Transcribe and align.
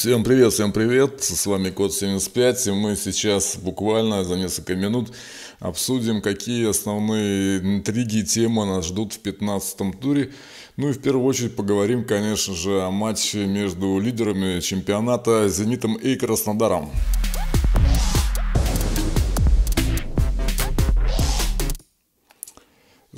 Всем 0.00 0.24
привет, 0.24 0.54
всем 0.54 0.72
привет, 0.72 1.22
с 1.22 1.44
вами 1.44 1.68
Код 1.68 1.92
75, 1.92 2.68
и 2.68 2.70
мы 2.70 2.96
сейчас 2.96 3.58
буквально 3.58 4.24
за 4.24 4.36
несколько 4.36 4.74
минут 4.74 5.12
обсудим, 5.58 6.22
какие 6.22 6.70
основные 6.70 7.58
интриги 7.58 8.20
и 8.20 8.24
темы 8.24 8.64
нас 8.64 8.86
ждут 8.86 9.12
в 9.12 9.18
15 9.18 10.00
туре. 10.00 10.30
Ну 10.78 10.88
и 10.88 10.92
в 10.94 11.02
первую 11.02 11.26
очередь 11.26 11.54
поговорим, 11.54 12.06
конечно 12.06 12.54
же, 12.54 12.80
о 12.80 12.90
матче 12.90 13.44
между 13.44 13.98
лидерами 13.98 14.60
чемпионата 14.60 15.50
«Зенитом» 15.50 15.96
и 15.96 16.16
«Краснодаром». 16.16 16.88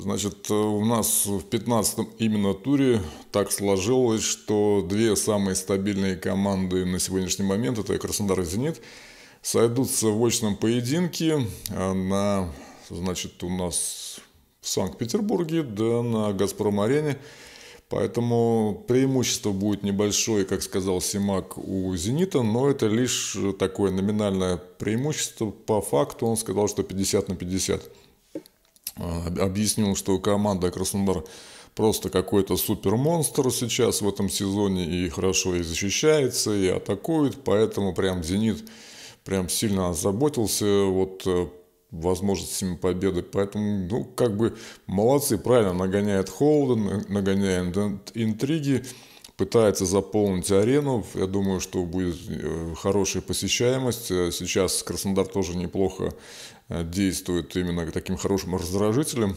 Значит, 0.03 0.49
э, 0.49 0.53
у 0.53 0.83
нас 0.83 1.25
в 1.25 1.45
15-м 1.45 2.09
именно 2.19 2.53
туре 2.53 3.01
так 3.31 3.53
сложилось, 3.53 4.21
что 4.21 4.85
две 4.85 5.15
самые 5.15 5.55
стабильные 5.55 6.17
команды 6.17 6.83
на 6.83 6.99
сегодняшний 6.99 7.45
момент, 7.45 7.79
это 7.79 7.97
Краснодар 7.97 8.41
и 8.41 8.43
Зенит, 8.43 8.81
сойдутся 9.41 10.07
в 10.07 10.25
очном 10.25 10.57
поединке 10.57 11.47
а 11.69 11.93
на, 11.93 12.51
значит, 12.89 13.41
у 13.45 13.49
нас 13.49 14.19
в 14.59 14.67
Санкт-Петербурге, 14.67 15.63
да, 15.63 16.03
на 16.03 16.33
Газпром-арене. 16.33 17.17
Поэтому 17.87 18.83
преимущество 18.85 19.53
будет 19.53 19.83
небольшое, 19.83 20.43
как 20.43 20.63
сказал 20.63 20.99
Симак, 20.99 21.57
у 21.57 21.95
«Зенита», 21.95 22.41
но 22.41 22.69
это 22.69 22.87
лишь 22.87 23.37
такое 23.57 23.91
номинальное 23.91 24.57
преимущество. 24.57 25.51
По 25.51 25.79
факту 25.81 26.25
он 26.25 26.35
сказал, 26.35 26.67
что 26.67 26.83
50 26.83 27.29
на 27.29 27.35
50. 27.37 27.89
А, 28.95 29.27
объяснил, 29.39 29.95
что 29.95 30.19
команда 30.19 30.71
Краснодар 30.71 31.23
просто 31.75 32.09
какой-то 32.09 32.57
супермонстр 32.57 33.51
сейчас 33.51 34.01
в 34.01 34.07
этом 34.07 34.29
сезоне 34.29 34.85
и 34.85 35.09
хорошо 35.09 35.55
и 35.55 35.63
защищается, 35.63 36.53
и 36.53 36.67
атакует, 36.67 37.43
поэтому 37.43 37.93
прям 37.93 38.23
«Зенит» 38.23 38.63
прям 39.23 39.49
сильно 39.49 39.89
озаботился 39.89 40.65
вот 40.83 41.23
э, 41.25 41.47
возможностями 41.91 42.75
победы. 42.75 43.23
Поэтому, 43.23 43.87
ну, 43.89 44.03
как 44.03 44.35
бы 44.35 44.57
молодцы, 44.85 45.37
правильно, 45.37 45.73
нагоняет 45.73 46.29
холода, 46.29 47.03
нагоняет 47.07 47.77
интриги, 48.13 48.83
пытается 49.37 49.85
заполнить 49.85 50.51
арену. 50.51 51.05
Я 51.15 51.27
думаю, 51.27 51.59
что 51.59 51.83
будет 51.83 52.17
э, 52.29 52.73
хорошая 52.77 53.21
посещаемость. 53.21 54.11
Э, 54.11 54.31
сейчас 54.31 54.83
Краснодар 54.83 55.25
тоже 55.27 55.55
неплохо 55.55 56.13
Э, 56.69 56.83
действует 56.83 57.55
именно 57.55 57.91
таким 57.91 58.17
хорошим 58.17 58.55
раздражителем. 58.55 59.35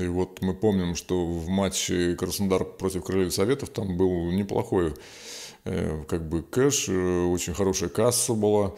И 0.00 0.06
вот 0.06 0.40
мы 0.42 0.54
помним, 0.54 0.94
что 0.94 1.26
в 1.26 1.48
матче 1.48 2.14
Краснодар 2.14 2.64
против 2.64 3.04
Крыльев 3.04 3.34
Советов 3.34 3.68
там 3.70 3.96
был 3.96 4.30
неплохой 4.30 4.94
как 5.64 6.28
бы 6.28 6.42
кэш, 6.42 6.88
очень 6.88 7.54
хорошая 7.54 7.88
касса 7.88 8.32
была. 8.34 8.74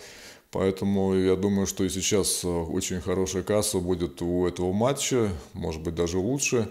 Поэтому 0.51 1.15
я 1.15 1.35
думаю, 1.35 1.67
что 1.67 1.83
и 1.85 1.89
сейчас 1.89 2.45
очень 2.45 3.01
хорошая 3.01 3.43
касса 3.43 3.79
будет 3.79 4.21
у 4.21 4.47
этого 4.47 4.71
матча, 4.75 5.31
может 5.55 5.81
быть 5.81 5.95
даже 5.95 6.19
лучше. 6.19 6.69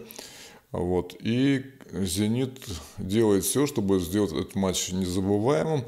Вот. 0.71 1.15
И 1.19 1.65
«Зенит» 1.93 2.59
делает 2.97 3.45
все, 3.45 3.67
чтобы 3.67 3.99
сделать 3.99 4.31
этот 4.31 4.55
матч 4.55 4.91
незабываемым. 4.91 5.85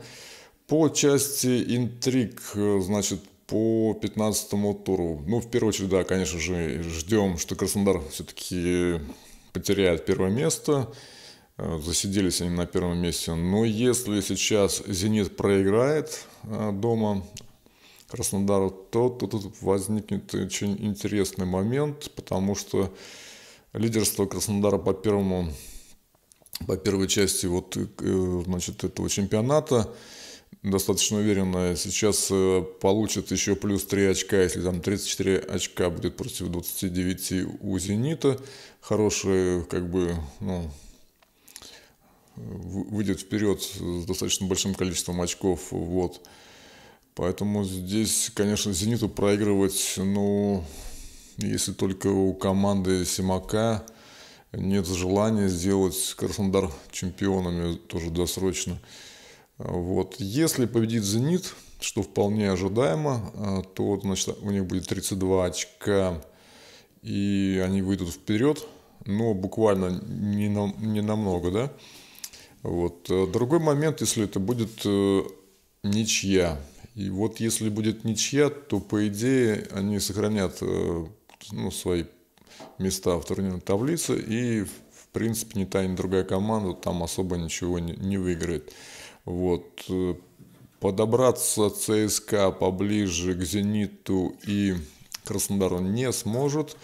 По 0.67 0.89
части 0.89 1.75
интриг, 1.75 2.41
значит, 2.53 3.19
по 3.47 3.93
15 4.01 4.49
туру. 4.83 5.23
Ну, 5.27 5.39
в 5.39 5.49
первую 5.49 5.69
очередь, 5.69 5.89
да, 5.89 6.03
конечно 6.03 6.39
же, 6.39 6.81
ждем, 6.83 7.37
что 7.37 7.55
Краснодар 7.55 8.01
все-таки 8.09 8.99
потеряет 9.53 10.05
первое 10.05 10.29
место. 10.29 10.91
Э, 11.57 11.79
засиделись 11.83 12.41
они 12.41 12.49
на 12.49 12.65
первом 12.65 12.97
месте. 12.97 13.33
Но 13.33 13.63
если 13.63 14.21
сейчас 14.21 14.83
«Зенит» 14.87 15.37
проиграет 15.37 16.25
э, 16.43 16.71
дома 16.73 17.25
Краснодару, 18.09 18.69
то 18.69 19.09
тут 19.09 19.55
возникнет 19.61 20.33
очень 20.33 20.75
интересный 20.79 21.45
момент, 21.45 22.11
потому 22.15 22.55
что 22.55 22.93
лидерство 23.73 24.25
Краснодара 24.25 24.77
по 24.77 24.93
первому 24.93 25.51
по 26.67 26.77
первой 26.77 27.07
части 27.07 27.45
вот, 27.45 27.77
э, 27.77 28.43
значит, 28.45 28.83
этого 28.83 29.09
чемпионата– 29.09 29.89
достаточно 30.71 31.19
уверенно 31.19 31.75
сейчас 31.75 32.27
э, 32.31 32.63
получит 32.81 33.31
еще 33.31 33.55
плюс 33.55 33.85
3 33.85 34.07
очка, 34.07 34.41
если 34.41 34.61
там 34.61 34.81
34 34.81 35.37
очка 35.39 35.89
будет 35.89 36.17
против 36.17 36.47
29 36.49 37.61
у 37.61 37.79
«Зенита». 37.79 38.39
Хороший, 38.81 39.63
как 39.65 39.89
бы, 39.89 40.15
ну, 40.39 40.69
выйдет 42.35 43.21
вперед 43.21 43.61
с 43.61 44.05
достаточно 44.05 44.47
большим 44.47 44.75
количеством 44.75 45.21
очков. 45.21 45.71
Вот. 45.71 46.21
Поэтому 47.15 47.63
здесь, 47.63 48.31
конечно, 48.33 48.73
«Зениту» 48.73 49.07
проигрывать, 49.07 49.95
ну, 49.97 50.63
если 51.37 51.71
только 51.71 52.07
у 52.07 52.33
команды 52.33 53.05
Симака 53.05 53.85
нет 54.55 54.87
желания 54.87 55.47
сделать 55.47 56.13
Краснодар 56.17 56.71
чемпионами 56.91 57.75
тоже 57.75 58.09
досрочно. 58.09 58.79
Вот. 59.57 60.15
Если 60.19 60.65
победит 60.65 61.03
«Зенит», 61.03 61.53
что 61.79 62.01
вполне 62.01 62.51
ожидаемо, 62.51 63.31
а, 63.35 63.61
то 63.61 63.99
значит, 64.01 64.37
у 64.41 64.49
них 64.49 64.65
будет 64.65 64.87
32 64.87 65.45
очка, 65.45 66.21
и 67.01 67.61
они 67.63 67.81
выйдут 67.81 68.09
вперед, 68.09 68.65
но 69.05 69.33
буквально 69.33 70.01
не, 70.07 70.49
на, 70.49 70.73
не 70.77 71.01
намного, 71.01 71.51
да. 71.51 71.73
Вот. 72.63 73.07
А 73.09 73.27
другой 73.27 73.59
момент, 73.59 74.01
если 74.01 74.23
это 74.23 74.39
будет 74.39 74.81
э, 74.85 75.21
ничья. 75.83 76.59
И 76.95 77.09
вот 77.09 77.39
если 77.39 77.69
будет 77.69 78.03
ничья, 78.03 78.49
то 78.49 78.79
по 78.79 79.07
идее 79.07 79.67
они 79.71 79.99
сохранят 79.99 80.57
э, 80.61 81.05
ну, 81.51 81.71
свои 81.71 82.05
места 82.77 83.17
в 83.17 83.25
турнирной 83.25 83.61
таблице, 83.61 84.17
и 84.17 84.63
в 84.63 85.07
принципе 85.11 85.59
ни 85.59 85.65
та, 85.65 85.85
ни 85.85 85.95
другая 85.95 86.23
команда 86.23 86.73
там 86.73 87.03
особо 87.03 87.37
ничего 87.37 87.79
не, 87.79 87.93
не 87.93 88.17
выиграет. 88.17 88.73
Вот. 89.25 89.83
Э, 89.89 90.15
подобраться 90.79 91.69
ЦСКА 91.69 92.51
поближе 92.51 93.33
к 93.33 93.43
«Зениту» 93.43 94.35
и 94.45 94.75
Краснодару 95.23 95.79
не 95.79 96.11
сможет. 96.11 96.77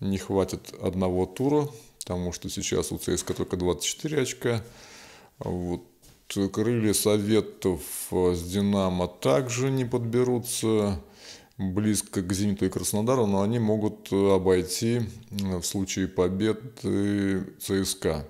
Не 0.00 0.18
хватит 0.18 0.74
одного 0.82 1.24
тура, 1.24 1.68
потому 2.00 2.32
что 2.32 2.50
сейчас 2.50 2.92
у 2.92 2.98
ЦСКА 2.98 3.32
только 3.34 3.56
24 3.56 4.22
очка. 4.22 4.62
Вот. 5.38 5.82
Крылья 6.52 6.92
Советов 6.92 7.80
с 8.10 8.42
«Динамо» 8.42 9.06
также 9.06 9.70
не 9.70 9.84
подберутся 9.84 11.00
близко 11.58 12.22
к 12.22 12.32
«Зениту» 12.32 12.66
и 12.66 12.68
Краснодару, 12.68 13.26
но 13.26 13.42
они 13.42 13.58
могут 13.58 14.12
обойти 14.12 15.02
в 15.30 15.62
случае 15.62 16.08
победы 16.08 17.46
ЦСКА 17.58 18.26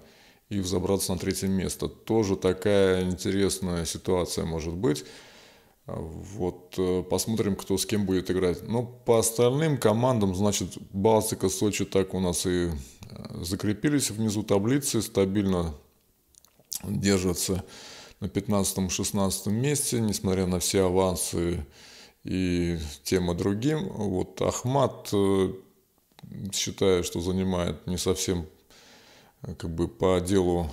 и 0.48 0.60
взобраться 0.60 1.12
на 1.12 1.18
третье 1.18 1.48
место. 1.48 1.88
Тоже 1.88 2.36
такая 2.36 3.02
интересная 3.04 3.84
ситуация 3.84 4.44
может 4.44 4.74
быть. 4.74 5.04
Вот 5.86 6.74
э, 6.78 7.04
посмотрим, 7.08 7.54
кто 7.54 7.78
с 7.78 7.86
кем 7.86 8.06
будет 8.06 8.28
играть. 8.28 8.66
Но 8.66 8.82
по 8.82 9.18
остальным 9.18 9.78
командам, 9.78 10.34
значит, 10.34 10.76
Балтика, 10.92 11.48
Сочи 11.48 11.84
так 11.84 12.12
у 12.12 12.18
нас 12.18 12.44
и 12.44 12.70
э, 12.70 13.42
закрепились 13.42 14.10
внизу 14.10 14.42
таблицы, 14.42 15.00
стабильно 15.00 15.76
держатся 16.82 17.64
на 18.18 18.26
15-16 18.26 19.50
месте, 19.50 20.00
несмотря 20.00 20.46
на 20.46 20.58
все 20.58 20.86
авансы 20.86 21.64
и 22.26 22.78
тема 23.04 23.34
другим. 23.34 23.88
Вот 23.88 24.42
Ахмат, 24.42 25.10
э, 25.12 25.52
считаю, 26.52 27.04
что 27.04 27.20
занимает 27.20 27.86
не 27.86 27.98
совсем 27.98 28.46
как 29.42 29.70
бы 29.70 29.86
по 29.86 30.20
делу 30.20 30.68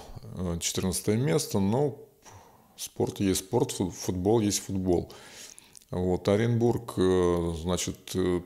14 0.60 1.08
э, 1.10 1.16
место, 1.16 1.60
но 1.60 1.98
спорт 2.76 3.20
есть 3.20 3.42
спорт, 3.42 3.72
футбол 3.72 4.40
есть 4.40 4.64
футбол. 4.64 5.12
Вот, 5.92 6.28
Оренбург, 6.28 6.94
э, 6.98 7.54
значит, 7.62 8.16
э, 8.16 8.42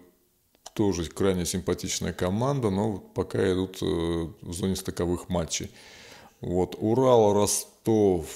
тоже 0.74 1.06
крайне 1.06 1.45
симпатичная 1.45 2.13
команда, 2.13 2.69
но 2.69 2.98
пока 2.98 3.39
идут 3.51 3.81
в 3.81 4.53
зоне 4.53 4.75
стыковых 4.75 5.30
матчей. 5.30 5.71
Вот, 6.42 6.75
Урал, 6.77 7.33
Ростов, 7.33 8.27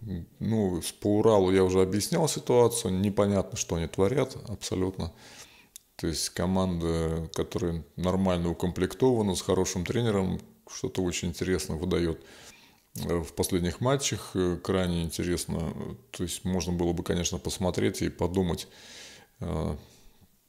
ну, 0.00 0.80
по 1.00 1.18
Уралу 1.18 1.50
я 1.50 1.64
уже 1.64 1.82
объяснял 1.82 2.28
ситуацию, 2.28 2.94
непонятно, 2.94 3.56
что 3.56 3.76
они 3.76 3.86
творят 3.86 4.36
абсолютно. 4.48 5.12
То 5.96 6.06
есть 6.06 6.28
команда, 6.30 7.30
которая 7.34 7.82
нормально 7.96 8.50
укомплектована, 8.50 9.34
с 9.34 9.40
хорошим 9.40 9.84
тренером, 9.84 10.40
что-то 10.70 11.02
очень 11.02 11.28
интересно 11.28 11.76
выдает 11.76 12.22
э, 12.96 13.18
в 13.18 13.32
последних 13.32 13.80
матчах, 13.80 14.32
э, 14.34 14.58
крайне 14.62 15.02
интересно. 15.02 15.74
То 16.10 16.22
есть 16.22 16.44
можно 16.44 16.72
было 16.72 16.92
бы, 16.92 17.02
конечно, 17.02 17.38
посмотреть 17.38 18.02
и 18.02 18.10
подумать 18.10 18.68
э, 19.40 19.76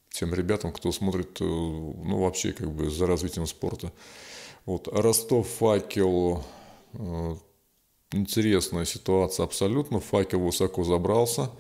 тем 0.10 0.34
ребятам, 0.34 0.74
кто 0.74 0.92
смотрит, 0.92 1.40
ну, 1.40 2.22
вообще, 2.22 2.52
как 2.52 2.72
бы, 2.72 2.90
за 2.90 3.08
развитием 3.08 3.48
спорта. 3.48 3.94
Вот. 4.66 4.90
Ростов, 4.92 5.48
Факел, 5.60 6.44
интересная 8.12 8.86
ситуация 8.86 9.44
абсолютно. 9.44 10.00
Факел 10.00 10.40
высоко 10.40 10.84
забрался 10.84 11.52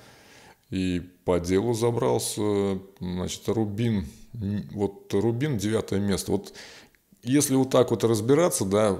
и 0.69 1.01
по 1.25 1.39
делу 1.39 1.73
забрался. 1.73 2.79
Значит, 2.99 3.47
Рубин, 3.47 4.05
вот 4.71 5.13
Рубин 5.13 5.57
девятое 5.57 5.99
место. 5.99 6.31
Вот 6.31 6.53
если 7.23 7.55
вот 7.55 7.69
так 7.69 7.91
вот 7.91 8.03
разбираться, 8.03 8.65
да, 8.65 8.97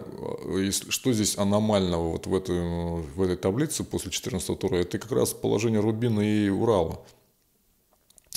что 0.89 1.13
здесь 1.13 1.37
аномального 1.37 2.11
вот 2.11 2.27
в, 2.27 2.35
этой, 2.35 3.01
в 3.01 3.21
этой 3.21 3.37
таблице 3.37 3.83
после 3.83 4.11
14 4.11 4.59
тура, 4.59 4.75
это 4.75 4.99
как 4.99 5.11
раз 5.11 5.33
положение 5.33 5.79
Рубина 5.79 6.21
и 6.21 6.49
Урала. 6.49 7.01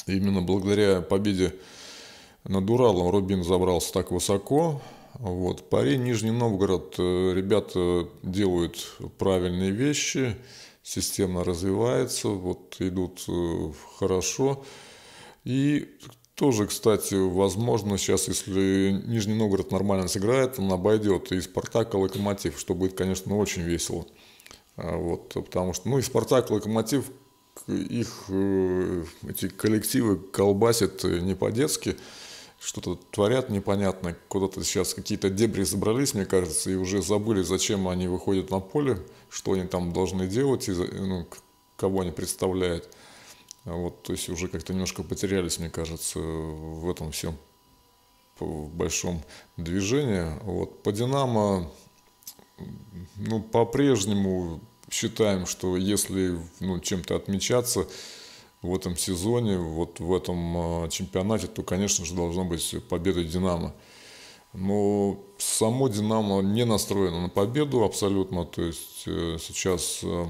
Именно 0.06 0.42
благодаря 0.42 1.00
победе 1.00 1.54
над 2.44 2.68
Уралом 2.70 3.10
Рубин 3.10 3.44
забрался 3.44 3.92
так 3.92 4.10
высоко. 4.10 4.80
Вот. 5.20 5.69
Пари 5.69 5.99
Нижний 5.99 6.31
Новгород, 6.31 6.94
э, 6.96 7.34
ребята 7.34 8.08
делают 8.22 8.96
правильные 9.19 9.70
вещи, 9.70 10.34
системно 10.82 11.44
развивается, 11.44 12.28
вот 12.28 12.76
идут 12.78 13.25
э, 13.28 13.72
хорошо. 13.99 14.64
И 15.44 15.90
тоже, 16.37 16.67
кстати, 16.67 17.17
возможно, 17.17 17.99
сейчас, 17.99 18.28
если 18.28 18.93
Нижний 19.06 19.34
Новгород 19.34 19.70
нормально 19.70 20.08
сыграет, 20.08 20.58
он 20.58 20.72
обойдет 20.72 21.32
и 21.32 21.40
Спартак, 21.43 21.93
и 21.93 21.99
Локомотив, 21.99 22.58
что 22.58 22.73
будет, 22.73 22.94
конечно, 22.94 23.37
очень 23.37 23.61
весело. 23.61 24.06
А, 24.76 24.96
вот, 24.96 25.34
потому 25.34 25.75
что, 25.75 25.87
ну, 25.90 25.99
и 25.99 26.02
Спартак, 26.02 26.50
и 26.50 26.55
Локомотив, 26.55 27.05
их 27.66 28.25
э, 28.28 29.05
эти 29.28 29.49
коллективы 29.49 30.16
колбасят 30.16 31.05
не 31.05 31.34
по-детски, 31.34 31.96
что-то 32.60 32.96
творят 33.10 33.48
непонятно, 33.48 34.16
куда-то 34.28 34.62
сейчас 34.62 34.92
какие-то 34.94 35.30
дебри 35.30 35.62
забрались, 35.62 36.14
мне 36.14 36.26
кажется, 36.26 36.70
и 36.70 36.74
уже 36.74 37.02
забыли, 37.02 37.42
зачем 37.42 37.88
они 37.88 38.06
выходят 38.06 38.50
на 38.50 38.60
поле, 38.60 38.98
что 39.30 39.52
они 39.52 39.66
там 39.66 39.92
должны 39.92 40.26
делать, 40.26 40.68
и 40.68 40.72
ну, 40.72 41.26
кого 41.76 42.02
они 42.02 42.10
представляют. 42.10 42.94
А 43.64 43.72
вот, 43.72 44.02
то 44.02 44.12
есть 44.12 44.28
уже 44.28 44.48
как-то 44.48 44.72
немножко 44.74 45.02
потерялись, 45.02 45.58
мне 45.58 45.70
кажется, 45.70 46.18
в 46.18 46.88
этом 46.88 47.12
всем 47.12 47.36
в 48.38 48.68
большом 48.68 49.22
движении. 49.56 50.38
Вот, 50.42 50.82
по 50.82 50.92
«Динамо» 50.92 51.70
ну, 53.16 53.40
по-прежнему 53.40 54.60
считаем, 54.90 55.46
что 55.46 55.76
если 55.76 56.38
ну, 56.60 56.80
чем-то 56.80 57.16
отмечаться 57.16 57.86
в 58.62 58.74
этом 58.74 58.96
сезоне, 58.96 59.56
вот 59.58 60.00
в 60.00 60.14
этом 60.14 60.56
а, 60.56 60.88
чемпионате, 60.88 61.46
то, 61.46 61.62
конечно 61.62 62.04
же, 62.04 62.14
должна 62.14 62.44
быть 62.44 62.74
победа 62.88 63.24
«Динамо». 63.24 63.74
Но 64.52 65.18
само 65.38 65.88
«Динамо» 65.88 66.40
не 66.42 66.64
настроено 66.64 67.22
на 67.22 67.28
победу 67.28 67.84
абсолютно. 67.84 68.44
То 68.44 68.62
есть 68.62 69.04
э, 69.06 69.38
сейчас 69.40 70.00
э, 70.02 70.26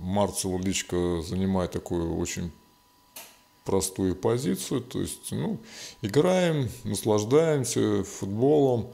Марцел 0.00 0.58
Личко 0.58 1.22
занимает 1.22 1.72
такую 1.72 2.16
очень 2.16 2.50
простую 3.64 4.14
позицию, 4.16 4.80
то 4.80 5.00
есть, 5.00 5.32
ну, 5.32 5.58
играем, 6.00 6.70
наслаждаемся 6.84 8.04
футболом. 8.04 8.88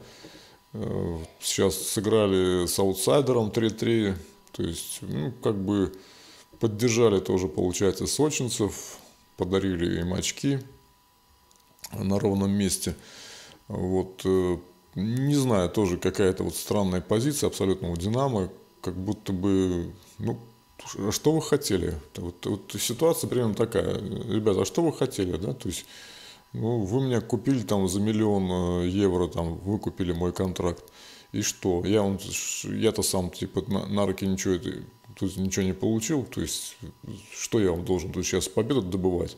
Э, 0.73 1.19
сейчас 1.39 1.77
сыграли 1.77 2.65
с 2.65 2.77
аутсайдером 2.79 3.49
3-3, 3.49 4.15
то 4.51 4.63
есть, 4.63 4.99
ну, 5.01 5.31
как 5.41 5.55
бы 5.55 5.93
поддержали 6.63 7.19
тоже, 7.19 7.49
получается, 7.49 8.07
сочинцев, 8.07 8.97
подарили 9.35 9.99
им 9.99 10.13
очки 10.13 10.59
на 11.91 12.17
ровном 12.19 12.51
месте. 12.51 12.95
Вот, 13.67 14.21
э, 14.23 14.57
не 14.95 15.35
знаю, 15.35 15.69
тоже 15.69 15.97
какая-то 15.97 16.45
вот 16.45 16.55
странная 16.55 17.01
позиция 17.01 17.47
абсолютно 17.47 17.91
у 17.91 17.97
«Динамо», 17.97 18.49
как 18.79 18.95
будто 18.95 19.33
бы, 19.33 19.91
ну, 20.19 20.39
а 20.99 21.11
что 21.11 21.33
вы 21.33 21.41
хотели? 21.41 21.95
Вот, 22.15 22.45
вот 22.45 22.75
ситуация 22.79 23.27
примерно 23.27 23.55
такая. 23.55 23.97
Ребята, 24.29 24.61
а 24.61 24.65
что 24.65 24.83
вы 24.83 24.93
хотели, 24.93 25.35
да? 25.35 25.53
То 25.53 25.67
есть, 25.67 25.85
ну, 26.53 26.79
вы 26.79 27.01
меня 27.01 27.19
купили 27.19 27.63
там 27.63 27.89
за 27.89 27.99
миллион 27.99 28.83
э, 28.83 28.87
евро, 28.87 29.27
там, 29.27 29.57
вы 29.57 29.79
купили 29.79 30.13
мой 30.13 30.31
контракт. 30.31 30.85
И 31.33 31.41
что? 31.41 31.83
Я, 31.83 32.03
он, 32.03 32.19
я-то 32.63 33.01
сам, 33.01 33.31
типа, 33.31 33.65
на, 33.67 33.85
на 33.87 34.05
руки 34.05 34.25
ничего, 34.25 34.55
тут 35.15 35.37
ничего 35.37 35.65
не 35.65 35.73
получил. 35.73 36.23
То 36.25 36.41
есть, 36.41 36.77
что 37.31 37.59
я 37.59 37.71
вам 37.71 37.85
должен 37.85 38.11
тут 38.11 38.25
сейчас 38.25 38.47
победу 38.47 38.81
добывать? 38.81 39.37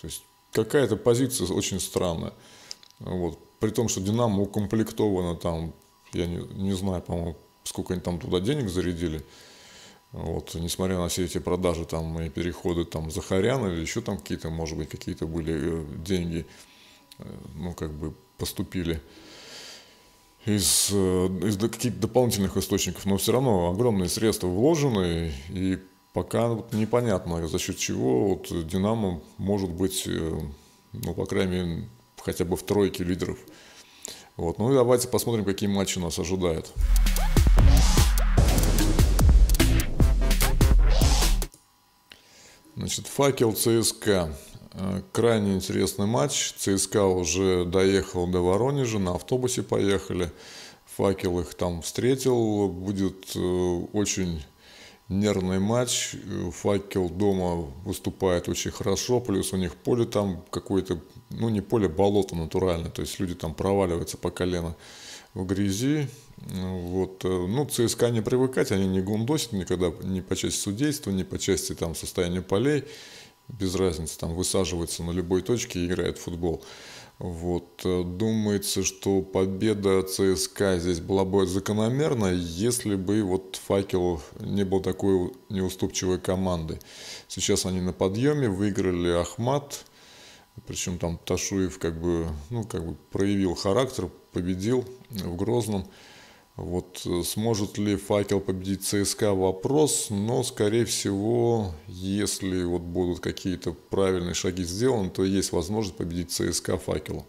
То 0.00 0.06
есть, 0.06 0.22
какая-то 0.52 0.96
позиция 0.96 1.46
очень 1.48 1.80
странная. 1.80 2.32
Вот. 2.98 3.38
При 3.60 3.70
том, 3.70 3.88
что 3.88 4.00
Динамо 4.00 4.42
укомплектовано 4.42 5.36
там, 5.36 5.72
я 6.12 6.26
не, 6.26 6.38
не 6.54 6.72
знаю, 6.72 7.02
по-моему, 7.02 7.36
сколько 7.64 7.94
они 7.94 8.02
там 8.02 8.18
туда 8.18 8.40
денег 8.40 8.68
зарядили. 8.68 9.24
Вот, 10.12 10.54
несмотря 10.54 10.98
на 10.98 11.08
все 11.08 11.24
эти 11.24 11.38
продажи 11.38 11.84
там 11.84 12.20
и 12.20 12.30
переходы 12.30 12.84
там 12.84 13.10
Захаряна 13.10 13.66
или 13.66 13.80
еще 13.80 14.00
там 14.00 14.18
какие-то, 14.18 14.50
может 14.50 14.78
быть, 14.78 14.88
какие-то 14.88 15.26
были 15.26 15.52
э, 15.54 15.84
деньги, 15.98 16.46
э, 17.18 17.24
ну, 17.54 17.74
как 17.74 17.92
бы 17.92 18.14
поступили 18.38 19.02
из, 20.46 20.90
э, 20.92 21.26
из 21.44 21.58
каких-то 21.58 22.00
дополнительных 22.00 22.56
источников, 22.56 23.04
но 23.04 23.16
все 23.16 23.32
равно 23.32 23.70
огромные 23.70 24.08
средства 24.08 24.46
вложены, 24.46 25.32
и 25.50 25.78
пока 26.12 26.48
вот 26.48 26.72
непонятно, 26.72 27.46
за 27.46 27.58
счет 27.58 27.76
чего 27.76 28.28
вот 28.28 28.66
Динамо 28.66 29.20
может 29.38 29.70
быть, 29.70 30.08
ну, 30.92 31.14
по 31.14 31.26
крайней 31.26 31.52
мере, 31.52 31.88
хотя 32.22 32.44
бы 32.44 32.56
в 32.56 32.62
тройке 32.62 33.04
лидеров. 33.04 33.38
Вот. 34.36 34.58
Ну 34.58 34.70
и 34.70 34.74
давайте 34.74 35.08
посмотрим, 35.08 35.44
какие 35.44 35.68
матчи 35.68 35.98
нас 35.98 36.18
ожидают. 36.18 36.72
Значит, 42.76 43.06
факел 43.06 43.54
ЦСКА. 43.54 44.36
Э, 44.78 45.00
крайне 45.12 45.54
интересный 45.54 46.06
матч. 46.06 46.52
ЦСКА 46.58 47.04
уже 47.04 47.64
доехал 47.64 48.26
до 48.26 48.40
Воронежа, 48.40 48.98
на 48.98 49.14
автобусе 49.14 49.62
поехали. 49.62 50.30
Факел 50.96 51.40
их 51.40 51.54
там 51.54 51.82
встретил. 51.82 52.68
Будет 52.68 53.34
э, 53.34 53.38
очень 53.92 54.44
нервный 55.08 55.60
матч. 55.60 56.14
Факел 56.52 57.08
дома 57.08 57.72
выступает 57.84 58.48
очень 58.48 58.70
хорошо, 58.70 59.20
плюс 59.20 59.52
у 59.52 59.56
них 59.56 59.74
поле 59.76 60.04
там 60.04 60.44
какое-то, 60.50 61.00
ну 61.30 61.48
не 61.48 61.62
поле, 61.62 61.88
болото 61.88 62.36
натуральное, 62.36 62.90
то 62.90 63.02
есть 63.02 63.18
люди 63.18 63.34
там 63.34 63.54
проваливаются 63.54 64.18
по 64.18 64.30
колено 64.30 64.76
в 65.32 65.46
грязи. 65.46 66.08
Вот. 66.36 67.24
Э, 67.24 67.28
ну, 67.28 67.66
ЦСКА 67.66 68.10
не 68.10 68.20
привыкать, 68.20 68.72
они 68.72 68.86
не 68.86 69.00
гундосят 69.00 69.52
никогда 69.52 69.90
ни 70.02 70.20
по 70.20 70.36
части 70.36 70.58
судейства, 70.58 71.12
ни 71.12 71.22
по 71.22 71.38
части 71.38 71.74
там, 71.74 71.94
состояния 71.94 72.42
полей. 72.42 72.84
Без 73.48 73.74
разницы, 73.74 74.18
там 74.18 74.34
высаживается 74.34 75.02
на 75.02 75.12
любой 75.12 75.42
точке 75.42 75.80
и 75.80 75.86
играет 75.86 76.18
в 76.18 76.22
футбол. 76.22 76.64
Вот. 77.18 77.80
Э, 77.84 78.02
думается, 78.04 78.82
что 78.82 79.22
победа 79.22 80.02
ЦСКА 80.02 80.78
здесь 80.78 81.00
была 81.00 81.24
бы 81.24 81.46
закономерна, 81.46 82.32
если 82.32 82.94
бы 82.96 83.22
вот 83.22 83.58
Факел 83.66 84.20
не 84.40 84.64
был 84.64 84.80
такой 84.80 85.32
неуступчивой 85.48 86.18
командой. 86.18 86.78
Сейчас 87.28 87.64
они 87.64 87.80
на 87.80 87.92
подъеме, 87.92 88.48
выиграли 88.48 89.10
Ахмат, 89.10 89.84
причем 90.66 90.98
там 90.98 91.18
Ташуев 91.24 91.78
как 91.78 92.00
бы, 92.00 92.28
ну, 92.50 92.64
как 92.64 92.86
бы 92.86 92.96
проявил 93.10 93.54
характер, 93.54 94.10
победил 94.32 94.84
в 95.10 95.36
Грозном. 95.36 95.86
Вот 96.56 97.02
э, 97.04 97.22
сможет 97.22 97.76
ли 97.76 97.96
факел 97.96 98.40
победить 98.40 98.82
ЦСКА 98.84 99.34
вопрос, 99.34 100.08
но 100.08 100.42
скорее 100.42 100.86
всего, 100.86 101.74
если 101.86 102.64
вот 102.64 102.80
будут 102.80 103.20
какие-то 103.20 103.74
правильные 103.90 104.32
шаги 104.32 104.64
сделаны, 104.64 105.10
то 105.10 105.22
есть 105.22 105.52
возможность 105.52 105.98
победить 105.98 106.30
ЦСКА 106.32 106.78
факелу. 106.78 107.26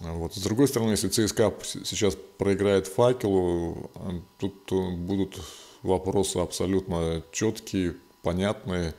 Вот. 0.00 0.34
С 0.34 0.42
другой 0.42 0.66
стороны, 0.66 0.90
если 0.90 1.08
ЦСКА 1.08 1.54
сейчас 1.62 2.16
проиграет 2.38 2.88
факелу, 2.88 3.90
э, 3.94 4.20
тут 4.38 4.72
будут 4.98 5.40
вопросы 5.82 6.38
абсолютно 6.38 7.22
четкие, 7.30 7.94
понятные 8.22 8.94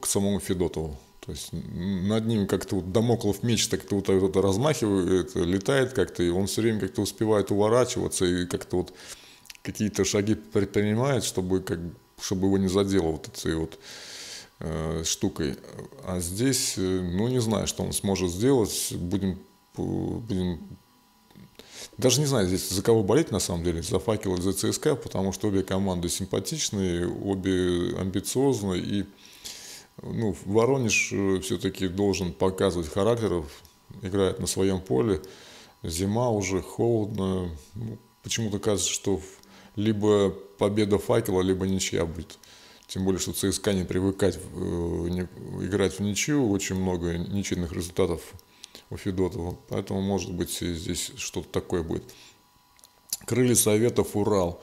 к 0.00 0.06
самому 0.06 0.40
Федотову. 0.40 0.96
То 1.24 1.32
есть 1.32 1.50
над 1.52 2.26
ним 2.26 2.46
как-то 2.46 2.76
вот 2.76 2.92
домоклов 2.92 3.42
меч 3.42 3.68
так-то 3.68 3.96
вот, 3.96 4.08
вот 4.08 4.36
размахивает, 4.36 5.34
летает 5.34 5.94
как-то, 5.94 6.22
и 6.22 6.28
он 6.28 6.46
все 6.46 6.60
время 6.60 6.80
как-то 6.80 7.00
успевает 7.00 7.50
уворачиваться 7.50 8.26
и 8.26 8.44
как-то 8.44 8.78
вот 8.78 8.92
какие-то 9.62 10.04
шаги 10.04 10.34
предпринимает, 10.34 11.24
чтобы, 11.24 11.60
как, 11.60 11.78
чтобы 12.20 12.48
его 12.48 12.58
не 12.58 12.68
задело 12.68 13.12
вот 13.12 13.28
этой 13.28 13.56
вот 13.56 13.78
э, 14.60 15.02
штукой. 15.06 15.56
А 16.04 16.20
здесь, 16.20 16.74
э, 16.76 16.80
ну 16.80 17.28
не 17.28 17.40
знаю, 17.40 17.66
что 17.68 17.84
он 17.84 17.94
сможет 17.94 18.30
сделать, 18.30 18.92
будем, 18.92 19.38
будем 19.76 20.60
даже 21.96 22.20
не 22.20 22.26
знаю 22.26 22.46
здесь 22.48 22.68
за 22.68 22.82
кого 22.82 23.02
болеть 23.02 23.30
на 23.30 23.38
самом 23.38 23.64
деле, 23.64 23.80
за 23.80 23.98
факел 23.98 24.34
или 24.34 24.42
за 24.42 24.52
ЦСКА, 24.52 24.94
потому 24.96 25.32
что 25.32 25.48
обе 25.48 25.62
команды 25.62 26.10
симпатичные, 26.10 27.08
обе 27.08 27.96
амбициозные 27.96 28.82
и 28.82 29.06
ну, 30.04 30.36
Воронеж 30.44 31.10
э, 31.12 31.40
все-таки 31.40 31.88
должен 31.88 32.32
показывать 32.32 32.88
характер, 32.88 33.44
играет 34.02 34.38
на 34.38 34.46
своем 34.46 34.80
поле. 34.80 35.22
Зима 35.82 36.30
уже, 36.30 36.62
холодно. 36.62 37.50
Ну, 37.74 37.98
почему-то 38.22 38.58
кажется, 38.58 38.90
что 38.90 39.20
либо 39.76 40.30
победа 40.30 40.98
факела, 40.98 41.40
либо 41.40 41.66
ничья 41.66 42.06
будет. 42.06 42.38
Тем 42.86 43.04
более, 43.04 43.18
что 43.18 43.32
ЦСКА 43.32 43.72
не 43.72 43.84
привыкать 43.84 44.36
э, 44.36 44.58
не, 44.58 45.28
играть 45.64 45.98
в 45.98 46.00
ничью, 46.00 46.50
очень 46.50 46.76
много 46.76 47.16
ничейных 47.16 47.72
результатов 47.72 48.20
у 48.90 48.96
Федотова. 48.96 49.56
Поэтому, 49.68 50.00
может 50.00 50.32
быть, 50.32 50.58
здесь 50.60 51.12
что-то 51.16 51.48
такое 51.48 51.82
будет. 51.82 52.04
Крылья 53.26 53.54
Советов 53.54 54.14
Урал. 54.14 54.62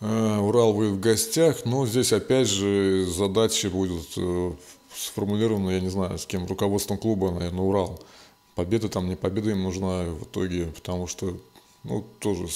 Э, 0.00 0.38
Урал 0.38 0.72
вы 0.72 0.90
в 0.90 1.00
гостях, 1.00 1.64
но 1.64 1.86
здесь 1.86 2.12
опять 2.12 2.48
же 2.48 3.04
задачи 3.06 3.66
будут 3.66 4.06
э, 4.16 4.52
сформулированы, 4.94 5.72
я 5.72 5.80
не 5.80 5.88
знаю, 5.88 6.18
с 6.18 6.26
кем, 6.26 6.46
руководством 6.46 6.98
клуба, 6.98 7.30
наверное, 7.32 7.64
Урал. 7.64 8.00
Победа 8.54 8.88
там, 8.88 9.08
не 9.08 9.16
победа 9.16 9.50
им 9.50 9.62
нужна 9.62 10.04
в 10.04 10.24
итоге, 10.24 10.66
потому 10.66 11.06
что, 11.06 11.36
ну, 11.84 12.04
тоже 12.20 12.46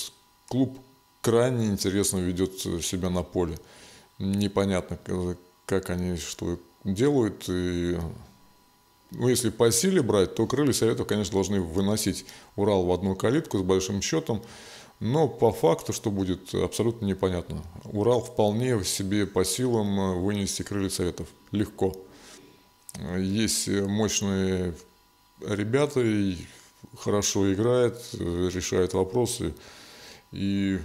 клуб 0.48 0.76
крайне 1.20 1.66
интересно 1.66 2.18
ведет 2.18 2.58
себя 2.58 3.10
на 3.10 3.22
поле. 3.22 3.58
Непонятно, 4.18 4.98
как 5.66 5.90
они 5.90 6.16
что 6.16 6.58
делают. 6.84 7.44
И, 7.48 7.96
ну, 9.12 9.28
если 9.28 9.50
по 9.50 9.70
силе 9.70 10.02
брать, 10.02 10.34
то 10.34 10.46
крылья 10.46 10.72
Советов, 10.72 11.06
конечно, 11.06 11.32
должны 11.32 11.60
выносить 11.60 12.24
Урал 12.56 12.84
в 12.84 12.92
одну 12.92 13.14
калитку 13.14 13.58
с 13.58 13.62
большим 13.62 14.02
счетом. 14.02 14.42
Но 15.04 15.26
по 15.26 15.50
факту, 15.50 15.92
что 15.92 16.12
будет, 16.12 16.54
абсолютно 16.54 17.06
непонятно. 17.06 17.60
Урал 17.86 18.20
вполне 18.20 18.76
в 18.76 18.84
себе 18.84 19.26
по 19.26 19.44
силам 19.44 20.22
вынести 20.22 20.62
крылья 20.62 20.90
Советов. 20.90 21.26
Легко. 21.50 21.96
Есть 23.18 23.66
мощные 23.66 24.74
ребята, 25.44 26.04
хорошо 26.96 27.52
играют, 27.52 28.00
решают 28.12 28.94
вопросы. 28.94 29.54
И 30.30 30.78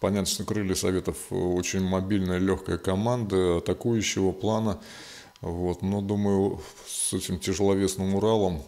понятно, 0.00 0.26
что 0.26 0.42
крылья 0.42 0.74
Советов 0.74 1.16
очень 1.30 1.82
мобильная, 1.82 2.38
легкая 2.38 2.76
команда, 2.76 3.58
атакующего 3.58 4.32
плана. 4.32 4.80
Вот. 5.42 5.82
Но 5.82 6.00
думаю, 6.00 6.60
с 6.88 7.12
этим 7.12 7.38
тяжеловесным 7.38 8.16
Уралом 8.16 8.64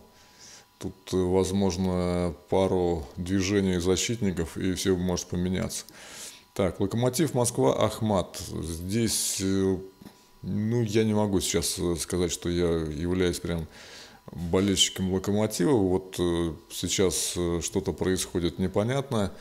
тут 0.82 1.12
возможно 1.12 2.34
пару 2.48 3.06
движений 3.16 3.78
защитников, 3.78 4.56
и 4.56 4.74
все 4.74 4.96
может 4.96 5.26
поменяться. 5.26 5.84
Так, 6.54 6.80
Локомотив 6.80 7.34
Москва 7.34 7.84
Ахмат. 7.84 8.38
Здесь, 8.62 9.40
ну, 10.42 10.82
я 10.82 11.04
не 11.04 11.14
могу 11.14 11.40
сейчас 11.40 11.78
сказать, 12.00 12.32
что 12.32 12.50
я 12.50 12.68
являюсь 12.68 13.40
прям 13.40 13.66
болельщиком 14.30 15.12
Локомотива. 15.12 15.72
Вот 15.72 16.16
э, 16.18 16.52
сейчас 16.70 17.34
э, 17.36 17.60
что-то 17.62 17.92
происходит 17.92 18.58
непонятное. 18.58 19.32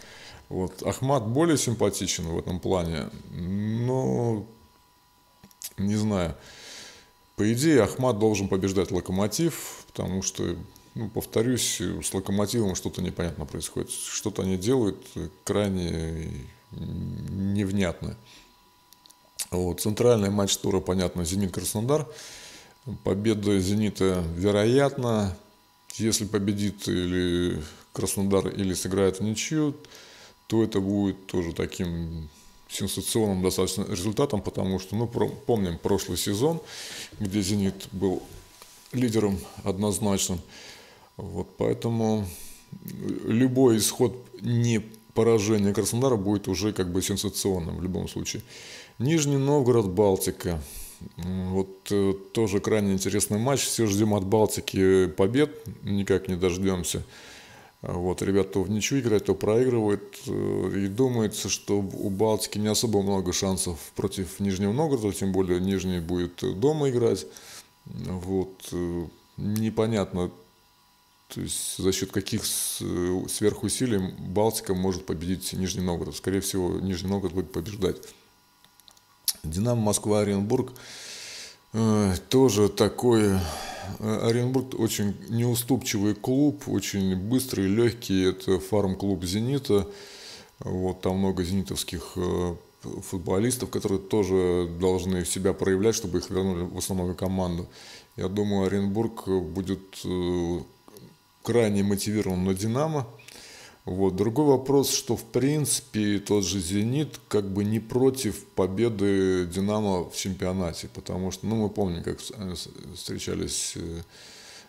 Вот. 0.50 0.84
Ахмат 0.84 1.28
более 1.28 1.58
симпатичен 1.58 2.28
в 2.28 2.38
этом 2.38 2.60
плане, 2.60 3.10
но 3.32 4.46
не 5.78 5.96
знаю. 5.96 6.36
По 7.36 7.52
идее, 7.54 7.84
Ахмат 7.84 8.20
должен 8.20 8.50
побеждать 8.50 8.92
Локомотив, 8.92 9.86
потому 9.88 10.22
что, 10.22 10.56
ну, 10.94 11.10
повторюсь, 11.10 11.82
с 11.82 12.14
Локомотивом 12.14 12.76
что-то 12.76 13.02
непонятно 13.02 13.46
происходит. 13.46 13.92
Что-то 13.92 14.42
они 14.42 14.58
делают 14.58 14.98
крайне 15.44 16.48
невнятно. 16.72 18.16
Вот. 19.52 19.82
Центральный 19.82 20.30
матч 20.30 20.56
тура, 20.58 20.80
понятно, 20.80 21.26
«Зенит-Краснодар». 21.26 22.08
Победа 23.04 23.60
«Зенита» 23.60 24.24
вероятно. 24.36 25.38
Если 25.96 26.26
победит 26.26 26.88
или 26.88 27.62
Краснодар, 27.94 28.48
или 28.48 28.74
сыграет 28.74 29.20
в 29.20 29.24
ничью, 29.24 29.76
то 30.48 30.64
это 30.64 30.80
будет 30.80 31.28
тоже 31.28 31.54
таким 31.54 32.30
сенсационным 32.70 33.44
достаточно 33.44 33.84
результатом, 33.84 34.42
потому 34.42 34.80
что, 34.80 34.96
ну, 34.96 35.06
помним 35.08 35.78
прошлый 35.78 36.18
сезон, 36.18 36.62
где 37.20 37.42
«Зенит» 37.42 37.88
был 37.92 38.24
лидером 38.94 39.40
однозначным. 39.64 40.40
Вот, 41.22 41.50
поэтому 41.58 42.26
любой 43.26 43.78
исход 43.78 44.16
не 44.42 44.82
поражения 45.14 45.72
Краснодара 45.72 46.16
будет 46.16 46.48
уже 46.48 46.74
как 46.74 46.92
бы 46.92 47.04
сенсационным 47.04 47.78
в 47.78 47.84
любом 47.84 48.08
случае. 48.08 48.42
Нижний 48.98 49.38
Новгород, 49.38 49.88
Балтика. 49.88 50.60
Вот 51.16 51.92
э, 51.92 52.14
тоже 52.34 52.60
крайне 52.60 52.94
интересный 52.94 53.38
матч. 53.38 53.62
Все 53.62 53.86
ждем 53.86 54.16
от 54.16 54.26
Балтики 54.26 55.08
побед, 55.08 55.64
никак 55.84 56.28
не 56.28 56.36
дождемся. 56.36 57.04
Вот, 57.84 58.24
ребята 58.24 58.54
то 58.54 58.64
в 58.64 58.72
ничью 58.72 59.00
играют, 59.00 59.26
то 59.26 59.36
проигрывают. 59.36 60.22
Э, 60.26 60.72
и 60.76 60.88
думается, 60.88 61.50
что 61.50 61.80
у 61.80 62.10
Балтики 62.10 62.58
не 62.58 62.68
особо 62.68 63.04
много 63.04 63.32
шансов 63.32 63.78
против 63.96 64.40
Нижнего 64.40 64.74
Новгорода, 64.74 65.14
тем 65.14 65.34
более 65.34 65.60
Нижний 65.60 66.00
будет 66.00 66.44
дома 66.60 66.90
играть. 66.90 67.28
Вот, 67.86 68.70
э, 68.72 69.06
непонятно, 69.38 70.32
то 71.34 71.40
есть 71.40 71.78
за 71.78 71.92
счет 71.94 72.12
каких 72.12 72.46
сверхусилий 72.46 74.00
Балтика 74.20 74.74
может 74.74 75.06
победить 75.06 75.54
Нижний 75.54 75.82
Новгород. 75.84 76.16
Скорее 76.16 76.42
всего, 76.42 76.80
Нижний 76.80 77.10
Новгород 77.10 77.34
будет 77.34 77.52
побеждать. 77.54 77.98
Динамо 79.44 79.82
Москва 79.82 80.22
Оренбург 80.22 80.74
э, 81.74 82.14
тоже 82.30 82.68
такой 82.68 83.40
э, 84.00 84.28
Оренбург 84.28 84.78
очень 84.78 85.16
неуступчивый 85.30 86.16
клуб, 86.16 86.64
очень 86.68 87.16
быстрый, 87.16 87.68
легкий. 87.68 88.24
Это 88.26 88.60
фарм-клуб 88.60 89.24
«Зенита». 89.24 89.88
Вот, 90.60 91.02
там 91.02 91.18
много 91.18 91.44
зенитовских 91.44 92.12
э, 92.18 92.56
футболистов, 92.82 93.72
которые 93.72 94.00
тоже 94.00 94.70
должны 94.80 95.26
себя 95.26 95.54
проявлять, 95.54 95.96
чтобы 95.96 96.20
их 96.20 96.30
вернули 96.30 96.64
в 96.64 96.78
основную 96.78 97.16
команду. 97.16 97.68
Я 98.16 98.28
думаю, 98.28 98.68
Оренбург 98.68 99.28
будет 99.28 100.06
крайне 101.44 101.84
мотивирован 101.84 102.44
на 102.44 102.54
«Динамо». 102.54 103.08
Вот. 103.84 104.16
Другой 104.16 104.46
вопрос, 104.46 104.92
что 104.92 105.16
в 105.16 105.24
принципе 105.24 106.20
тот 106.20 106.46
же 106.46 106.60
«Зенит» 106.60 107.20
как 107.28 107.52
бы 107.52 107.64
не 107.64 107.80
против 107.80 108.46
победы 108.50 109.48
«Динамо» 109.48 110.08
в 110.10 110.16
чемпионате, 110.16 110.88
потому 110.94 111.32
что, 111.32 111.48
ну, 111.48 111.56
мы 111.56 111.70
помним, 111.70 112.04
как 112.04 112.20
э, 112.38 112.54
встречались 112.96 113.74
э, 113.76 114.02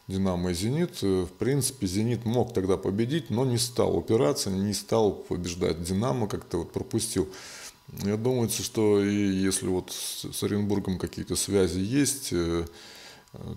«Динамо» 0.09 0.52
и 0.52 0.55
«Зенит». 0.55 1.02
В 1.02 1.29
принципе, 1.38 1.87
«Зенит» 1.87 2.25
мог 2.25 2.55
тогда 2.55 2.79
победить, 2.79 3.29
но 3.29 3.45
не 3.45 3.59
стал 3.59 3.95
упираться, 3.97 4.50
не 4.50 4.73
стал 4.73 5.12
побеждать 5.12 5.83
«Динамо», 5.83 6.26
как-то 6.26 6.59
вот 6.59 6.73
пропустил. 6.73 7.29
Я 8.05 8.17
думаю, 8.17 8.49
что 8.49 9.05
и 9.05 9.14
если 9.14 9.67
вот 9.67 9.91
с 9.93 10.43
Оренбургом 10.43 10.99
какие-то 10.99 11.37
связи 11.37 11.81
есть, 11.81 12.29
э, 12.33 12.64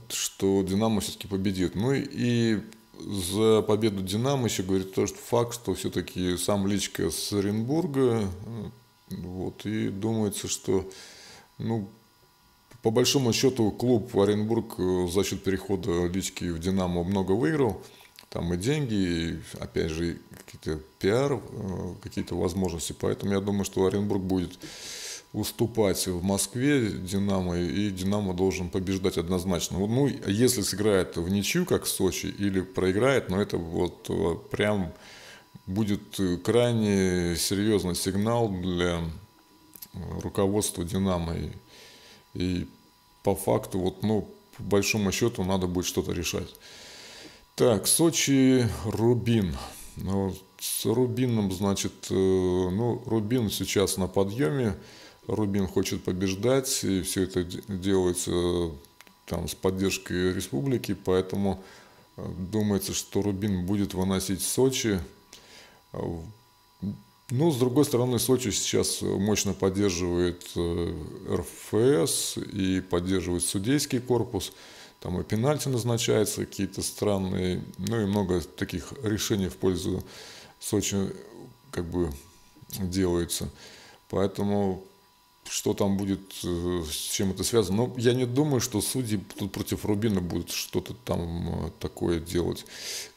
что 0.10 0.63
«Динамо» 0.63 1.00
все-таки 1.00 1.27
победит. 1.27 1.75
Ну 1.75 1.93
и 1.93 2.60
за 3.00 3.62
победу 3.62 4.02
«Динамо» 4.02 4.46
еще 4.48 4.64
говорит 4.64 4.94
тот 4.94 5.10
факт, 5.10 5.54
что 5.54 5.74
все-таки 5.74 6.38
сам 6.38 6.68
Личка 6.68 7.12
с 7.12 7.34
Оренбурга, 7.34 8.28
вот, 9.10 9.66
и 9.66 9.90
думается, 9.90 10.48
что, 10.48 10.90
ну, 11.58 11.90
по 12.82 12.92
большому 12.92 13.34
счету, 13.34 13.72
клуб 13.72 14.16
Оренбург 14.18 14.75
за 15.12 15.24
счет 15.24 15.44
перехода 15.44 16.06
Лички 16.08 16.46
в 16.46 16.60
«Динамо» 16.60 17.04
много 17.04 17.32
выиграл, 17.34 17.82
там 18.30 18.54
и 18.54 18.58
деньги, 18.58 18.94
и, 18.94 19.40
опять 19.60 19.92
же, 19.92 20.20
какие-то 20.46 20.82
пиар, 21.00 21.34
э, 21.34 21.94
какие-то 22.02 22.36
возможности, 22.36 22.94
поэтому 23.00 23.34
я 23.34 23.40
думаю, 23.40 23.66
что 23.66 23.86
Оренбург 23.86 24.22
будет 24.22 24.60
уступать 25.36 26.08
в 26.08 26.24
Москве 26.24 26.89
Динамо, 26.89 27.58
и 27.58 27.89
Динамо 27.89 28.34
должен 28.34 28.70
побеждать 28.70 29.18
однозначно. 29.18 29.80
Ну, 29.80 30.08
если 30.27 30.62
сыграет 30.62 31.18
в 31.18 31.30
ничью, 31.30 31.65
как 31.65 31.84
в 31.84 31.89
Сочи, 31.89 32.27
или 32.27 32.62
проиграет, 32.62 33.30
но 33.30 33.42
это 33.42 33.58
вот 33.58 34.06
э, 34.10 34.36
прям 34.50 34.94
будет 35.68 36.20
крайне 36.44 37.36
серьезный 37.36 37.96
сигнал 37.96 38.50
для 38.50 39.01
руководства 40.22 40.86
Динамо. 40.86 41.36
И, 41.36 41.51
и 42.34 42.68
по 43.24 43.36
факту, 43.36 43.80
вот, 43.80 44.04
ну, 44.04 44.30
по 44.58 44.63
большому 44.63 45.12
счету, 45.12 45.44
надо 45.44 45.68
будет 45.68 45.86
что-то 45.86 46.13
решать. 46.13 46.50
Так, 47.56 47.88
Сочи, 47.88 48.70
Рубин. 48.86 49.56
Ну, 49.98 50.34
с 50.60 50.86
Рубином, 50.86 51.51
значит, 51.51 52.08
э, 52.10 52.13
ну, 52.13 53.01
Рубин 53.06 53.50
сейчас 53.50 53.98
на 53.98 54.08
подъеме. 54.08 54.75
Рубин 55.27 55.67
хочет 55.67 56.03
побеждать, 56.03 56.84
и 56.84 57.01
все 57.01 57.24
это 57.24 57.44
делается 57.44 58.72
там 59.25 59.48
с 59.48 59.55
поддержкой 59.55 60.34
республики, 60.34 60.94
поэтому 60.94 61.63
э, 62.17 62.27
думается, 62.51 62.94
что 62.94 63.22
Рубин 63.22 63.65
будет 63.65 63.94
выносить 63.94 64.41
Сочи. 64.41 65.00
Ну, 67.32 67.51
с 67.51 67.58
другой 67.58 67.86
стороны, 67.86 68.20
Сочи 68.20 68.51
сейчас 68.51 69.01
мощно 69.01 69.53
поддерживает 69.53 70.44
э, 70.55 70.94
РФС 71.29 72.38
и 72.38 72.82
поддерживает 72.82 73.44
судейский 73.44 74.00
корпус. 74.00 74.53
Там 75.00 75.20
и 75.20 75.24
пенальти 75.24 75.67
назначаются 75.67 76.46
какие-то 76.46 76.82
странные, 76.82 77.63
ну 77.77 78.01
и 78.01 78.05
много 78.05 78.41
таких 78.41 78.94
решений 79.03 79.50
в 79.50 79.58
пользу 79.58 80.03
Сочи 80.60 80.98
как 81.72 81.86
бы 81.86 82.12
делается. 82.79 83.50
Поэтому 84.10 84.84
что 85.50 85.74
там 85.74 85.98
будет, 85.98 86.22
э, 86.44 86.84
с 86.90 87.12
чем 87.12 87.32
это 87.32 87.44
связано. 87.44 87.86
Но 87.86 87.96
я 87.98 88.14
не 88.14 88.25
думаю, 88.25 88.62
что 88.62 88.82
судьи 88.82 89.20
тут 89.38 89.52
против 89.52 89.86
Рубина 89.86 90.22
будут 90.22 90.52
что-то 90.52 90.94
там 90.94 91.68
э, 91.68 91.72
такое 91.80 92.20
делать. 92.20 92.66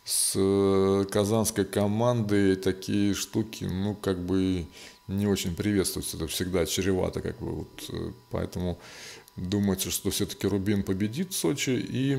С 0.05 0.35
э, 0.37 1.05
казанской 1.11 1.65
командой 1.65 2.57
такие 2.57 3.15
штуки, 3.15 3.65
ну, 3.65 3.95
как 3.95 4.19
бы 4.25 4.67
не 5.07 5.27
очень 5.27 5.55
приветствуются. 5.55 6.17
Это 6.17 6.27
всегда 6.27 6.67
чревато, 6.67 7.21
как 7.21 7.39
бы 7.39 7.51
вот. 7.51 7.91
Поэтому 8.31 8.79
думается, 9.37 9.91
что 9.91 10.11
все-таки 10.11 10.47
Рубин 10.47 10.83
победит 10.83 11.33
в 11.33 11.37
Сочи 11.37 11.71
и 11.71 12.19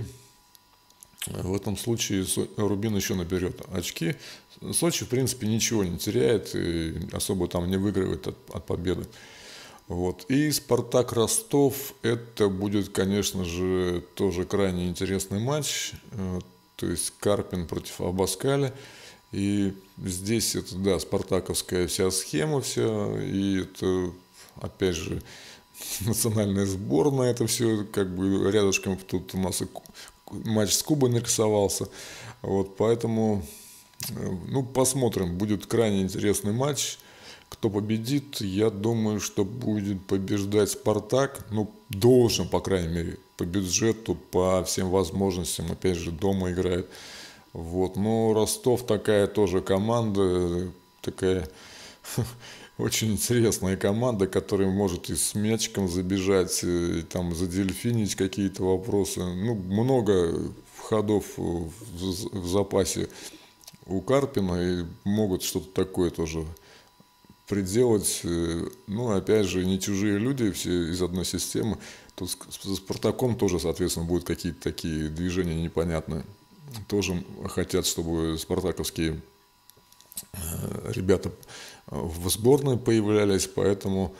в 1.27 1.53
этом 1.53 1.77
случае 1.77 2.25
Рубин 2.57 2.95
еще 2.95 3.13
наберет 3.13 3.61
очки. 3.71 4.15
Сочи, 4.73 5.05
в 5.05 5.09
принципе, 5.09 5.47
ничего 5.47 5.83
не 5.83 5.97
теряет 5.97 6.55
и 6.55 6.95
особо 7.11 7.47
там 7.47 7.69
не 7.69 7.77
выигрывает 7.77 8.27
от, 8.27 8.37
от 8.51 8.65
победы. 8.65 9.05
Вот. 9.89 10.25
И 10.29 10.51
Спартак 10.51 11.13
Ростов, 11.13 11.95
это 12.03 12.47
будет, 12.47 12.89
конечно 12.89 13.43
же, 13.43 14.03
тоже 14.13 14.45
крайне 14.45 14.87
интересный 14.87 15.39
матч. 15.39 15.93
Э, 16.11 16.39
то 16.75 16.85
есть 16.85 17.13
Карпин 17.19 17.65
против 17.65 17.99
Абаскаля. 17.99 18.71
И 19.31 19.73
здесь 19.97 20.55
это, 20.55 20.75
да, 20.75 20.99
спартаковская 20.99 21.87
вся 21.87 22.11
схема 22.11 22.61
вся. 22.61 22.83
И 23.19 23.61
это, 23.61 24.11
опять 24.61 24.95
же, 24.95 25.23
национальная 26.01 26.67
сборная, 26.67 27.31
это 27.31 27.47
все 27.47 27.83
как 27.91 28.15
бы 28.15 28.51
рядышком 28.51 28.95
тут 28.95 29.33
у 29.33 29.39
нас 29.39 29.63
и 29.63 29.67
матч 30.31 30.73
с 30.73 30.83
Кубой 30.83 31.09
нарисовался. 31.09 31.89
Вот, 32.43 32.77
поэтому, 32.77 33.43
э, 34.11 34.29
ну, 34.49 34.61
посмотрим, 34.61 35.35
будет 35.35 35.65
крайне 35.65 36.03
интересный 36.03 36.53
матч. 36.53 36.99
Кто 37.49 37.69
победит, 37.69 38.41
я 38.41 38.69
думаю, 38.69 39.19
что 39.19 39.43
будет 39.43 40.05
побеждать 40.05 40.69
Спартак. 40.69 41.45
Ну, 41.51 41.71
должен, 41.89 42.47
по 42.47 42.59
крайней 42.59 42.93
мере, 42.93 43.17
по 43.37 43.43
бюджету, 43.43 44.15
по 44.15 44.63
всем 44.63 44.89
возможностям. 44.89 45.71
Опять 45.71 45.97
же, 45.97 46.11
дома 46.11 46.51
играет. 46.51 46.87
Вот. 47.53 47.95
Но 47.95 48.33
Ростов 48.33 48.85
такая 48.85 49.27
тоже 49.27 49.61
команда, 49.61 50.71
такая 51.01 51.49
очень 52.77 53.13
интересная 53.13 53.77
команда, 53.77 54.27
которая 54.27 54.69
может 54.69 55.09
и 55.09 55.15
с 55.15 55.33
мячиком 55.33 55.89
забежать, 55.89 56.63
и 56.63 57.01
там 57.01 57.33
задельфинить 57.35 58.15
какие-то 58.15 58.63
вопросы. 58.63 59.21
Ну, 59.21 59.55
много 59.55 60.51
ходов 60.77 61.25
в, 61.37 62.47
запасе 62.47 63.09
у 63.85 64.01
Карпина 64.01 64.55
и 64.55 64.85
могут 65.03 65.43
что-то 65.43 65.67
такое 65.71 66.09
тоже 66.09 66.45
приделать, 67.49 68.21
э, 68.23 68.67
ну, 68.87 69.09
опять 69.09 69.47
же, 69.47 69.65
не 69.65 69.79
чужие 69.79 70.19
люди, 70.19 70.51
все 70.51 70.91
из 70.91 71.01
одной 71.01 71.25
системы. 71.25 71.79
Тут 72.15 72.29
с 72.29 72.75
Спартаком 72.75 73.35
тоже, 73.35 73.59
соответственно, 73.59 74.05
будут 74.05 74.23
какие-то 74.23 74.61
такие 74.61 75.09
движения 75.09 75.55
непонятные. 75.55 76.23
Тоже 76.87 77.23
хотят, 77.49 77.87
чтобы 77.87 78.37
спартаковские 78.37 79.19
э, 80.33 80.91
ребята 80.93 81.31
в 81.87 82.29
сборной 82.29 82.77
появлялись, 82.77 83.47
поэтому, 83.47 84.13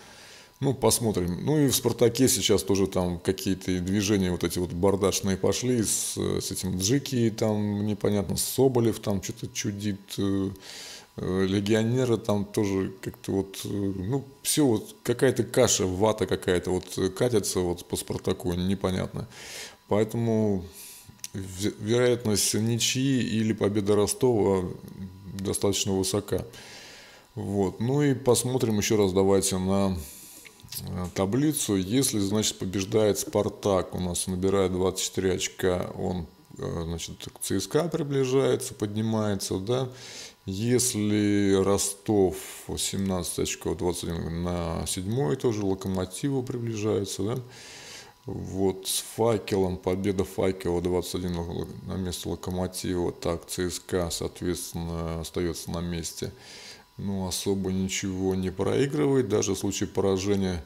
ну, 0.60 0.74
посмотрим. 0.74 1.46
Ну, 1.46 1.60
и 1.60 1.70
в 1.70 1.76
«Спартаке» 1.76 2.28
сейчас 2.28 2.64
тоже 2.64 2.88
там 2.88 3.20
какие-то 3.20 3.80
движения 3.80 4.32
вот 4.32 4.44
эти 4.44 4.58
вот 4.58 4.72
бардашные 4.72 5.38
пошли 5.38 5.84
с, 5.84 6.18
с 6.18 6.50
этим 6.50 6.80
Джики, 6.80 7.30
там 7.30 7.86
непонятно, 7.86 8.38
Соболев 8.38 9.00
там 9.00 9.22
что-то 9.22 9.48
чудит, 9.50 10.00
э, 10.18 10.50
Э, 10.50 10.99
легионеры 11.22 12.18
там 12.18 12.46
тоже 12.46 12.94
как-то 13.02 13.32
вот, 13.32 13.60
э, 13.66 13.68
ну, 13.68 14.24
все 14.42 14.66
вот 14.66 14.96
какая-то 15.04 15.44
каша, 15.44 15.86
вата 15.86 16.26
какая-то 16.26 16.72
вот 16.72 16.98
э, 16.98 17.10
катится 17.10 17.60
вот 17.60 17.86
по 17.86 17.96
Спартаку, 17.96 18.54
непонятно. 18.54 19.28
Поэтому 19.88 20.64
вероятность 21.34 22.54
ничьи 22.54 23.22
или 23.22 23.54
победы 23.54 23.96
Ростова 23.96 24.70
достаточно 25.40 25.94
высока. 25.94 26.46
Вот. 27.36 27.80
Ну 27.80 28.02
и 28.02 28.14
посмотрим 28.14 28.78
еще 28.78 28.96
раз 28.96 29.12
давайте 29.12 29.58
на 29.58 29.98
таблицу. 31.16 31.76
Если, 31.76 32.20
значит, 32.20 32.58
побеждает 32.58 33.20
Спартак, 33.20 33.94
у 33.96 34.00
нас 34.00 34.28
набирает 34.28 34.72
24 34.72 35.34
очка, 35.34 35.92
он, 35.98 36.28
значит, 36.58 37.16
к 37.34 37.40
ЦСКА 37.42 37.90
приближается, 37.90 38.74
поднимается, 38.74 39.58
да, 39.58 39.90
если 40.46 41.62
Ростов 41.64 42.38
17 42.76 43.40
очков, 43.40 43.78
21 43.78 44.44
на 44.44 44.86
7 44.88 45.36
тоже 45.36 45.66
Локомотиву 45.66 46.44
приближается, 46.44 47.24
да? 47.24 47.36
Вот 48.26 48.88
с 48.88 49.04
факелом, 49.16 49.78
победа 49.78 50.24
факела 50.24 50.82
21 50.82 51.68
на 51.88 51.94
место 51.94 52.30
Локомотива, 52.30 53.12
так 53.12 53.48
ЦСКА, 53.48 54.10
соответственно, 54.12 55.22
остается 55.22 55.72
на 55.72 55.80
месте. 55.80 56.32
Ну, 56.98 57.28
особо 57.28 57.72
ничего 57.72 58.36
не 58.36 58.52
проигрывает, 58.52 59.30
даже 59.30 59.56
в 59.56 59.58
случае 59.58 59.88
поражения. 59.88 60.64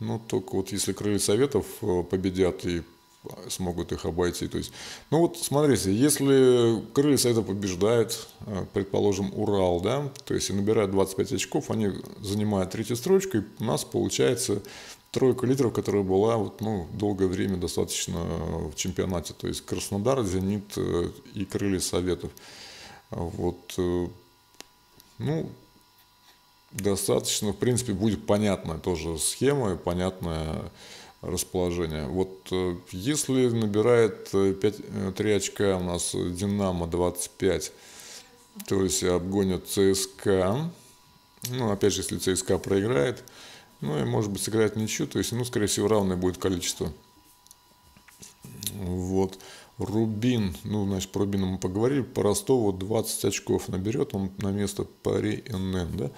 Ну, 0.00 0.18
только 0.18 0.56
вот 0.56 0.72
если 0.72 0.92
крылья 0.92 1.18
Советов 1.18 1.66
э, 1.82 2.02
победят 2.02 2.64
и 2.64 2.82
смогут 3.48 3.92
их 3.92 4.04
обойти. 4.04 4.48
То 4.48 4.58
есть, 4.58 4.72
ну 5.10 5.18
вот 5.20 5.38
смотрите, 5.38 5.92
если 5.94 6.82
крылья 6.92 7.16
Совета 7.16 7.42
побеждает, 7.42 8.26
э, 8.46 8.66
предположим, 8.72 9.32
Урал, 9.34 9.80
да, 9.80 10.10
то 10.24 10.34
есть 10.34 10.50
и 10.50 10.52
набирают 10.52 10.90
25 10.90 11.32
очков, 11.32 11.70
они 11.70 11.90
занимают 12.20 12.70
третью 12.70 12.96
строчку, 12.96 13.38
и 13.38 13.42
у 13.58 13.64
нас 13.64 13.84
получается 13.84 14.62
тройка 15.10 15.46
литров, 15.46 15.72
которая 15.72 16.02
была 16.02 16.36
вот, 16.36 16.60
ну, 16.60 16.86
долгое 16.92 17.26
время 17.26 17.56
достаточно 17.56 18.18
в 18.18 18.74
чемпионате. 18.74 19.34
То 19.34 19.48
есть 19.48 19.62
Краснодар, 19.62 20.24
Зенит 20.24 20.72
э, 20.76 21.10
и 21.34 21.44
Крылья 21.44 21.80
Советов. 21.80 22.30
Вот, 23.10 23.74
э, 23.78 24.06
ну, 25.18 25.50
достаточно, 26.72 27.52
в 27.52 27.56
принципе, 27.56 27.92
будет 27.92 28.26
понятная 28.26 28.78
тоже 28.78 29.18
схема, 29.18 29.76
понятная 29.76 30.70
расположение. 31.20 32.06
Вот 32.06 32.48
э, 32.50 32.76
если 32.92 33.48
набирает 33.48 34.30
5, 34.30 34.62
э, 34.62 35.12
3 35.16 35.30
э, 35.30 35.36
очка 35.36 35.76
у 35.76 35.82
нас 35.82 36.14
Динамо 36.14 36.86
25, 36.86 37.72
то 38.66 38.82
есть 38.82 39.02
обгонят 39.02 39.68
ЦСКА, 39.68 40.70
ну, 41.50 41.70
опять 41.70 41.92
же, 41.92 42.02
если 42.02 42.18
ЦСКА 42.18 42.58
проиграет, 42.58 43.24
ну, 43.80 43.98
и, 44.00 44.04
может 44.04 44.30
быть, 44.30 44.42
сыграет 44.42 44.76
ничью, 44.76 45.06
то 45.06 45.18
есть, 45.18 45.32
ну, 45.32 45.44
скорее 45.44 45.66
всего, 45.66 45.88
равное 45.88 46.16
будет 46.16 46.38
количество. 46.38 46.92
Вот. 48.72 49.38
Рубин, 49.78 50.56
ну, 50.64 50.84
значит, 50.86 51.10
про 51.12 51.20
Рубина 51.20 51.46
мы 51.46 51.58
поговорили, 51.58 52.02
по 52.02 52.24
Ростову 52.24 52.72
20 52.72 53.24
очков 53.26 53.68
наберет, 53.68 54.12
он 54.12 54.32
на 54.38 54.50
место 54.50 54.84
пари 54.84 55.44
НН, 55.48 55.96
да. 55.96 56.10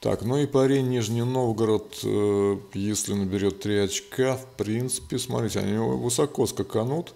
Так, 0.00 0.22
ну 0.22 0.36
и 0.36 0.46
парень 0.46 0.88
Нижний 0.88 1.22
Новгород, 1.22 2.00
э, 2.02 2.58
если 2.74 3.14
наберет 3.14 3.60
3 3.60 3.78
очка, 3.78 4.36
в 4.36 4.46
принципе, 4.56 5.18
смотрите, 5.18 5.60
они 5.60 5.78
высоко 5.78 6.46
скаканут, 6.46 7.14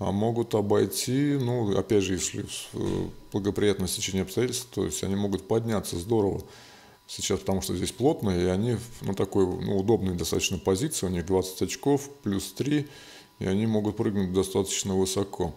а 0.00 0.10
могут 0.10 0.54
обойти, 0.54 1.38
ну, 1.40 1.76
опять 1.78 2.02
же, 2.02 2.14
если 2.14 2.44
э, 2.72 3.08
благоприятное 3.32 3.86
стечение 3.86 4.22
обстоятельств, 4.22 4.66
то 4.74 4.84
есть 4.84 5.04
они 5.04 5.14
могут 5.14 5.46
подняться 5.46 5.96
здорово 5.98 6.42
сейчас, 7.06 7.40
потому 7.40 7.62
что 7.62 7.76
здесь 7.76 7.92
плотно, 7.92 8.30
и 8.30 8.46
они 8.46 8.76
на 9.02 9.14
такой 9.14 9.46
ну, 9.46 9.78
удобной 9.78 10.16
достаточно 10.16 10.58
позиции, 10.58 11.06
у 11.06 11.10
них 11.10 11.26
20 11.26 11.62
очков, 11.62 12.10
плюс 12.22 12.52
3, 12.52 12.88
и 13.38 13.46
они 13.46 13.66
могут 13.66 13.96
прыгнуть 13.96 14.32
достаточно 14.32 14.96
высоко. 14.96 15.54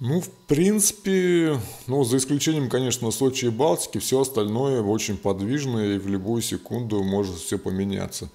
Ну, 0.00 0.22
в 0.22 0.30
принципе, 0.46 1.60
ну, 1.86 2.04
за 2.04 2.16
исключением, 2.16 2.70
конечно, 2.70 3.10
Сочи 3.10 3.44
и 3.44 3.50
Балтики, 3.50 3.98
все 3.98 4.22
остальное 4.22 4.80
очень 4.80 5.18
подвижное, 5.18 5.96
и 5.96 5.98
в 5.98 6.08
любую 6.08 6.40
секунду 6.40 7.02
может 7.02 7.36
все 7.36 7.58
поменяться. 7.58 8.30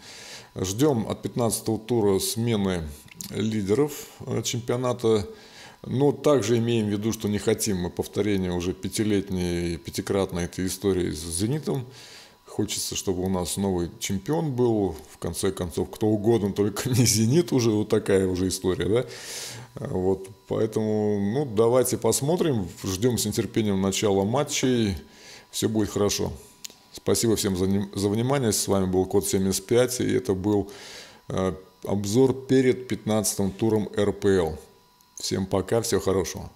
Ждем 0.55 1.07
от 1.09 1.25
15-го 1.25 1.79
тура 1.79 2.19
смены 2.19 2.83
лидеров 3.31 4.07
э, 4.27 4.43
чемпионата. 4.43 5.27
Но 5.87 6.11
также 6.11 6.57
имеем 6.57 6.87
в 6.87 6.89
виду, 6.89 7.11
что 7.11 7.27
не 7.27 7.39
хотим 7.39 7.77
мы 7.77 7.89
повторения 7.89 8.51
уже 8.51 8.73
пятилетней, 8.73 9.77
пятикратной 9.77 10.45
этой 10.45 10.67
истории 10.67 11.11
с 11.11 11.23
«Зенитом». 11.23 11.85
Хочется, 12.55 12.95
чтобы 12.95 13.21
у 13.21 13.27
нас 13.27 13.57
новый 13.57 13.91
чемпион 13.99 14.53
был, 14.53 14.95
в 15.11 15.17
конце 15.17 15.51
концов, 15.51 15.89
кто 15.91 16.07
угодно, 16.07 16.53
только 16.53 16.89
не 16.97 17.05
«Зенит» 17.05 17.51
уже, 17.51 17.69
вот 17.71 17.89
такая 17.89 18.25
уже 18.27 18.47
история, 18.47 18.85
да. 18.85 19.05
Вот, 19.87 20.29
поэтому, 20.47 21.19
ну, 21.19 21.45
давайте 21.45 21.97
посмотрим, 21.97 22.69
ждем 22.81 23.17
с 23.17 23.25
нетерпением 23.25 23.81
начала 23.81 24.23
матчей, 24.23 24.95
все 25.51 25.67
будет 25.67 25.89
хорошо. 25.89 26.31
Спасибо 26.93 27.35
всем 27.35 27.57
за, 27.57 27.65
за 27.93 28.07
внимание, 28.07 28.53
с 28.53 28.69
вами 28.69 28.85
был 28.85 29.05
Код 29.05 29.27
75, 29.27 29.99
и 29.99 30.13
это 30.13 30.33
был 30.33 30.71
э, 31.27 31.53
обзор 31.83 32.33
перед 32.47 32.87
15 32.87 33.57
туром 33.57 33.89
РПЛ. 33.97 34.51
Всем 35.15 35.45
пока, 35.45 35.81
всего 35.81 35.99
хорошего. 35.99 36.49